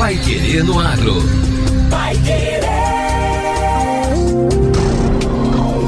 [0.00, 1.22] Pai Querer no Agro.
[1.90, 2.62] Pai Querer.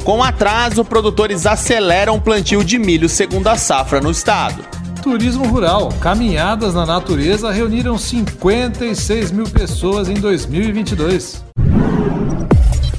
[0.05, 4.63] Com atraso, produtores aceleram o plantio de milho segundo a safra no estado.
[5.01, 11.43] Turismo rural, caminhadas na natureza reuniram 56 mil pessoas em 2022.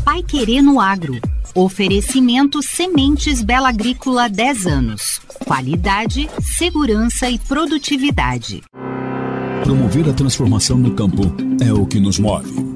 [0.05, 1.21] Pai Querendo Agro.
[1.55, 5.21] Oferecimento Sementes Bela Agrícola 10 anos.
[5.45, 8.65] Qualidade, segurança e produtividade.
[9.63, 11.23] Promover a transformação no campo
[11.65, 12.76] é o que nos move.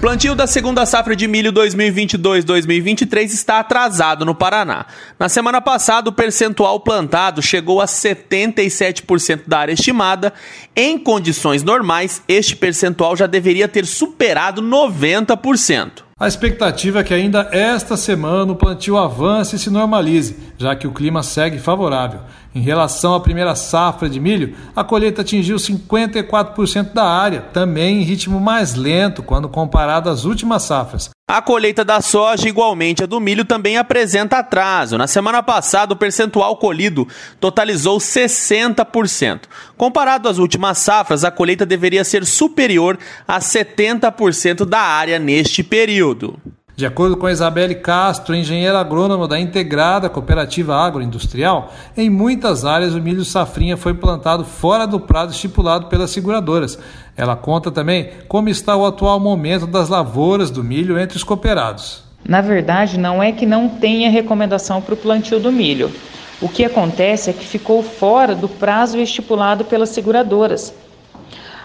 [0.00, 4.86] Plantio da segunda safra de milho 2022-2023 está atrasado no Paraná.
[5.18, 10.32] Na semana passada, o percentual plantado chegou a 77% da área estimada.
[10.74, 16.09] Em condições normais, este percentual já deveria ter superado 90%.
[16.20, 20.86] A expectativa é que ainda esta semana o plantio avance e se normalize, já que
[20.86, 22.20] o clima segue favorável.
[22.54, 28.04] Em relação à primeira safra de milho, a colheita atingiu 54% da área, também em
[28.04, 31.08] ritmo mais lento quando comparado às últimas safras.
[31.32, 34.98] A colheita da soja, igualmente a do milho, também apresenta atraso.
[34.98, 37.06] Na semana passada, o percentual colhido
[37.38, 39.42] totalizou 60%.
[39.76, 42.98] Comparado às últimas safras, a colheita deveria ser superior
[43.28, 46.36] a 70% da área neste período.
[46.80, 53.02] De acordo com Isabelle Castro, engenheira agrônoma da Integrada Cooperativa Agroindustrial, em muitas áreas o
[53.02, 56.78] milho safrinha foi plantado fora do prazo estipulado pelas seguradoras.
[57.14, 62.02] Ela conta também como está o atual momento das lavouras do milho entre os cooperados.
[62.26, 65.92] Na verdade, não é que não tenha recomendação para o plantio do milho.
[66.40, 70.72] O que acontece é que ficou fora do prazo estipulado pelas seguradoras.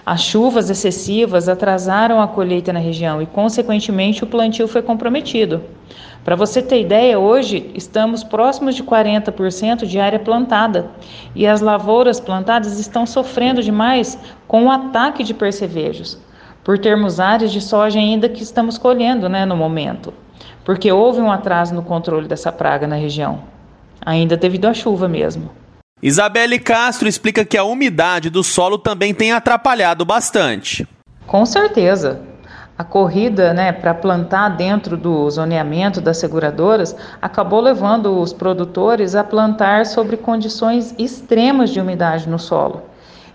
[0.05, 5.63] As chuvas excessivas atrasaram a colheita na região e, consequentemente, o plantio foi comprometido.
[6.23, 10.91] Para você ter ideia, hoje estamos próximos de 40% de área plantada
[11.33, 14.16] e as lavouras plantadas estão sofrendo demais
[14.47, 16.19] com o ataque de percevejos,
[16.63, 20.13] por termos áreas de soja ainda que estamos colhendo né, no momento,
[20.63, 23.39] porque houve um atraso no controle dessa praga na região,
[24.05, 25.49] ainda devido à chuva mesmo.
[26.03, 30.85] Isabelle Castro explica que a umidade do solo também tem atrapalhado bastante.
[31.25, 32.22] Com certeza.
[32.78, 39.23] A corrida né, para plantar dentro do zoneamento das seguradoras acabou levando os produtores a
[39.23, 42.84] plantar sobre condições extremas de umidade no solo.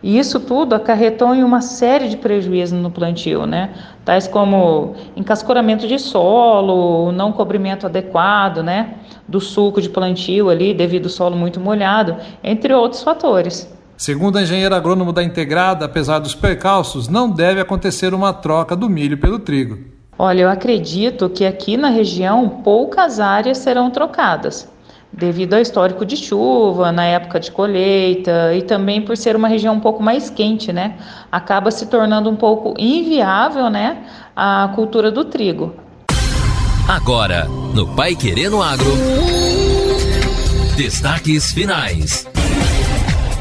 [0.03, 3.71] E isso tudo acarretou em uma série de prejuízos no plantio, né?
[4.03, 8.95] Tais como encascoramento de solo, não cobrimento adequado, né?
[9.29, 13.71] Do suco de plantio ali, devido ao solo muito molhado, entre outros fatores.
[13.95, 18.89] Segundo a engenheira agrônomo da Integrada, apesar dos percalços, não deve acontecer uma troca do
[18.89, 19.79] milho pelo trigo.
[20.19, 24.67] Olha, eu acredito que aqui na região poucas áreas serão trocadas
[25.13, 29.75] devido ao histórico de chuva, na época de colheita e também por ser uma região
[29.75, 30.95] um pouco mais quente, né?
[31.31, 34.05] Acaba se tornando um pouco inviável, né,
[34.35, 35.75] a cultura do trigo.
[36.89, 38.91] Agora, no Pai Querendo Agro,
[40.77, 42.27] destaques finais.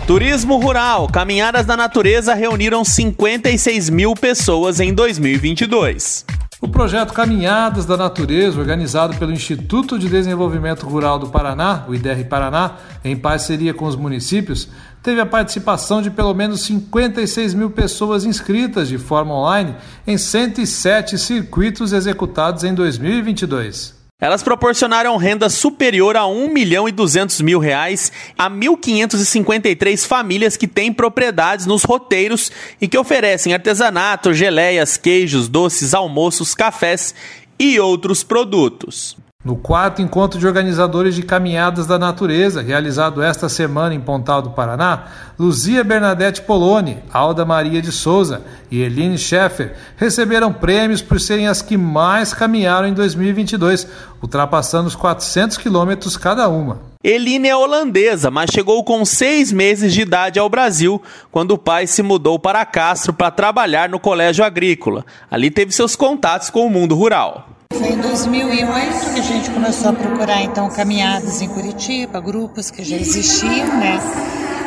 [0.06, 6.26] Turismo rural, caminhadas na natureza reuniram 56 mil pessoas em 2022.
[6.62, 12.26] O projeto Caminhadas da Natureza, organizado pelo Instituto de Desenvolvimento Rural do Paraná, o IDR
[12.26, 14.68] Paraná, em parceria com os municípios,
[15.02, 19.74] teve a participação de pelo menos 56 mil pessoas inscritas de forma online
[20.06, 23.99] em 107 circuitos executados em 2022.
[24.22, 30.68] Elas proporcionaram renda superior a 1 milhão e 200 mil reais a 1.553 famílias que
[30.68, 32.52] têm propriedades nos roteiros
[32.82, 37.16] e que oferecem artesanato, geleias, queijos, doces, almoços, cafés
[37.58, 39.16] e outros produtos.
[39.46, 44.50] No quarto encontro de organizadores de caminhadas da natureza, realizado esta semana em Pontal do
[44.50, 45.06] Paraná,
[45.40, 51.62] Luzia Bernadette Poloni, Alda Maria de Souza e Eline Scheffer receberam prêmios por serem as
[51.62, 53.88] que mais caminharam em 2022,
[54.22, 56.82] ultrapassando os 400 quilômetros cada uma.
[57.02, 61.02] Eline é holandesa, mas chegou com seis meses de idade ao Brasil,
[61.32, 65.06] quando o pai se mudou para Castro para trabalhar no colégio agrícola.
[65.32, 67.48] Ali teve seus contatos com o mundo rural.
[67.72, 72.84] Foi em 2008 que a gente começou a procurar então caminhadas em Curitiba, grupos que
[72.84, 74.00] já existiam, né?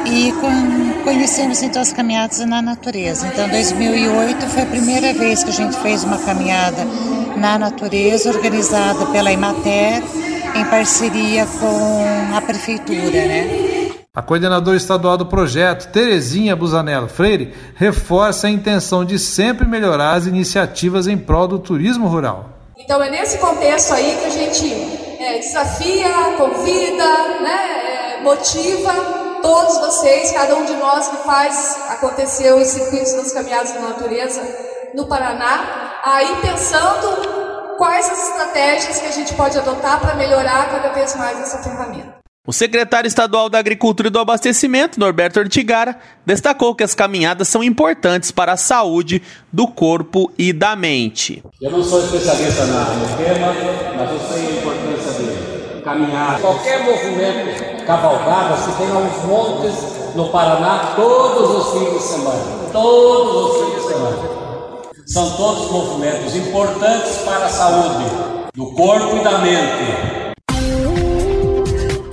[0.07, 0.33] E
[1.05, 3.27] conhecemos então as caminhadas na natureza.
[3.27, 6.87] Então 2008 foi a primeira vez que a gente fez uma caminhada
[7.37, 10.03] na natureza organizada pela Imater
[10.55, 13.91] em parceria com a prefeitura, né?
[14.15, 20.27] A coordenadora estadual do projeto, Terezinha Busanello Freire, reforça a intenção de sempre melhorar as
[20.27, 22.52] iniciativas em prol do turismo rural.
[22.85, 28.93] Então é nesse contexto aí que a gente é, desafia, convida, né, é, motiva
[29.41, 34.41] todos vocês, cada um de nós que faz acontecer os circuitos das caminhadas da natureza
[34.95, 40.71] no Paraná, a ir pensando quais as estratégias que a gente pode adotar para melhorar
[40.71, 42.22] cada vez mais essa ferramenta.
[42.45, 45.97] O secretário estadual da Agricultura e do Abastecimento, Norberto Ortigara,
[46.27, 49.23] destacou que as caminhadas são importantes para a saúde
[49.53, 51.41] do corpo e da mente.
[51.61, 53.55] Eu não sou especialista no tema,
[53.97, 55.83] mas eu sei a importância dele.
[55.85, 62.71] Caminhar, qualquer movimento, cavalgada, se tem aos montes no Paraná todos os fins de semana.
[62.73, 64.19] Todos os fins de semana.
[65.07, 68.05] São todos movimentos importantes para a saúde
[68.53, 70.22] do corpo e da mente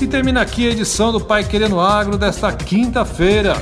[0.10, 3.56] termina aqui a edição do Pai Querendo Agro desta quinta-feira.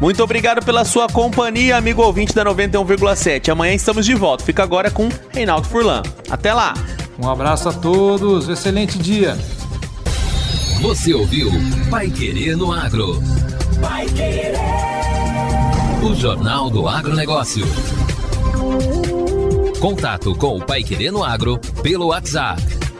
[0.00, 3.48] Muito obrigado pela sua companhia, amigo ouvinte da 91,7.
[3.48, 4.44] Amanhã estamos de volta.
[4.44, 6.02] Fica agora com Reinaldo Furlan.
[6.30, 6.72] Até lá.
[7.18, 8.48] Um abraço a todos.
[8.48, 9.36] Excelente dia.
[10.80, 11.50] Você ouviu
[11.90, 13.20] Pai Querer no Agro.
[13.80, 14.54] Pai Querer.
[16.00, 17.66] O Jornal do Agronegócio.
[19.80, 22.87] Contato com o Pai Querer no Agro pelo WhatsApp